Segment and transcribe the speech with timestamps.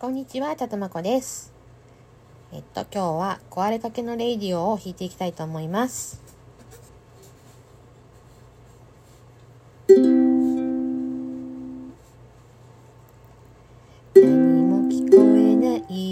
[0.00, 1.52] こんにちは、たとまこです。
[2.52, 6.22] えっと、今日は壊れかけのレイディオを弾いていきたいと思います。
[9.88, 9.98] 何
[14.68, 16.10] も聞こえない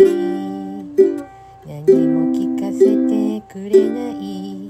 [1.65, 4.67] 何も聞かせてくれない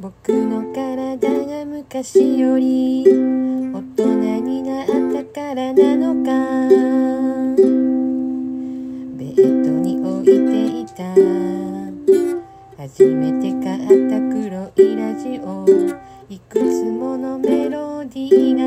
[0.00, 4.06] 僕の体が昔より大人
[4.40, 4.86] になっ
[5.24, 7.29] たからなのか
[11.00, 15.64] た初めて買った黒いラジオ
[16.28, 18.64] いくつものメロディーが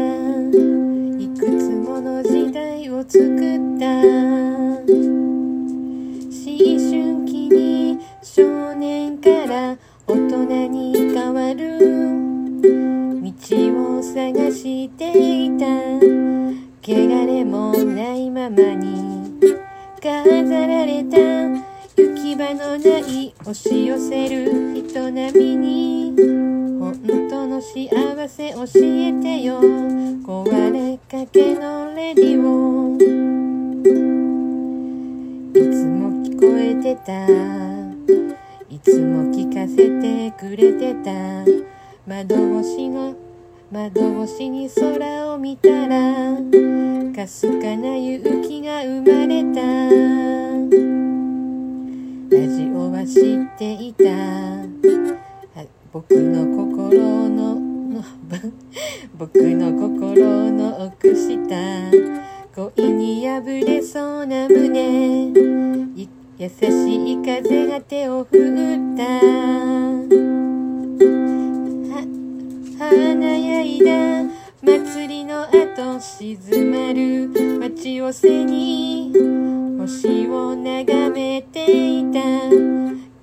[1.23, 3.29] いくつもの時代を作っ
[3.79, 3.85] た。
[3.85, 4.89] 思
[6.79, 11.77] 春期に少年から大人に変わる。
[13.21, 13.29] 道
[13.97, 15.65] を探していた。
[16.81, 19.39] 汚れもないままに
[20.01, 21.62] 飾られた。
[22.34, 26.13] き場のない押し寄せる人並みに
[26.79, 27.90] 本当の幸
[28.27, 29.59] せ教えてよ。
[29.62, 32.95] 壊れかけのレディオ。
[35.53, 37.27] いつも聞こえてた。
[38.68, 41.12] いつも聞かせてくれてた。
[42.07, 43.13] 窓越しの
[43.71, 46.35] 窓越しに空を見たら
[47.15, 50.52] かすかな勇気が生まれた。
[52.34, 54.05] ラジオは知っていた。
[55.91, 57.62] 僕の心の
[59.15, 61.91] 僕の心の奥下。
[62.55, 65.28] 恋に破れそうな胸。
[66.40, 69.03] 優しい風が手を振った。
[72.79, 74.23] 華やいだ。
[74.63, 77.29] 祭りの後静まる
[77.59, 79.13] 街を背に。
[79.78, 81.22] 星を眺め
[81.66, 82.19] ていた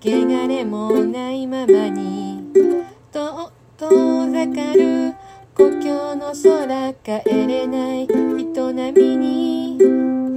[0.01, 2.43] 汚れもないままに
[3.13, 5.15] と遠ざかる
[5.55, 9.79] 故郷の空帰れない人並みに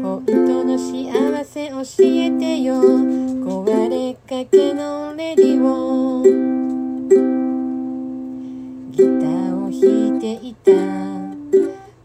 [0.02, 6.24] 本当の幸せ教えてよ壊れかけのレディオ
[8.92, 10.72] ギターを弾いていた。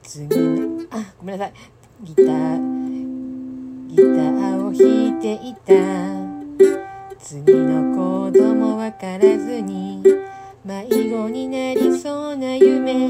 [0.03, 1.55] 次のあごめんなさい。
[2.03, 2.78] ギター。
[3.89, 5.73] ギターを弾いていた。
[7.19, 10.03] 次のコードもわからずに
[10.63, 13.09] 迷子になりそうな夢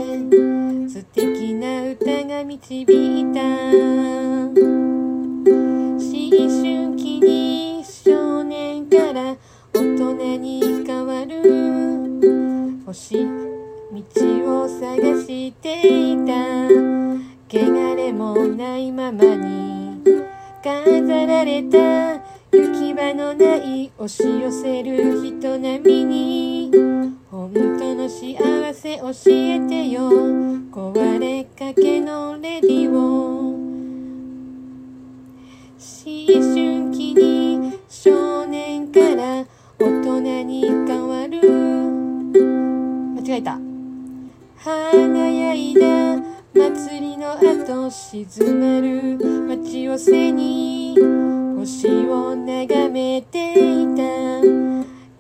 [0.89, 2.87] 素敵な歌が導い
[3.35, 3.41] た。
[3.41, 4.55] 思
[5.99, 9.37] 春期に少年から
[9.73, 11.43] 大人に変わる。
[12.87, 13.29] 星道
[14.63, 16.33] を探していた。
[17.51, 19.68] 汚れもないままに
[20.63, 22.15] 飾られた
[22.51, 26.71] 行き場のない押し寄せる人並みに
[27.31, 28.37] 本当の幸
[28.75, 30.11] せ教えてよ。
[30.73, 33.59] 壊れかけのレディオ思
[36.27, 39.47] 春期に少年から
[39.79, 41.41] 大人に変わる。
[43.15, 43.61] 間違えた。
[44.57, 46.19] 華やいだ
[46.53, 49.68] 祭りの後静まる街
[49.99, 50.95] を背に
[51.57, 54.03] 星を眺めていた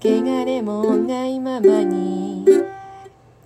[0.00, 2.44] 汚れもないままに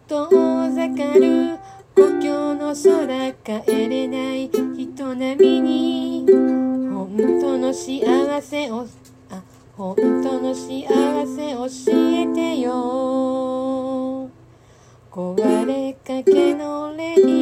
[0.06, 1.58] 遠ざかる
[1.96, 8.86] 故郷の空帰れない人並みに本当の幸せを
[9.30, 9.42] あ
[9.74, 10.86] 本当の幸
[11.26, 11.66] せ教
[11.96, 14.28] えてよ。
[15.10, 17.41] 壊れかけのレデ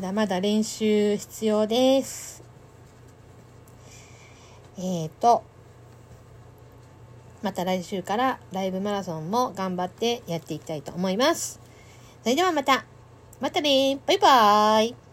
[0.00, 2.42] まだまだ練習必要です。
[4.78, 5.42] えーと
[7.42, 11.60] また来週からライブマラソンも頑張ってやっていきたいと思います。
[12.22, 12.86] それではまた
[13.42, 15.09] またねバイバーイ。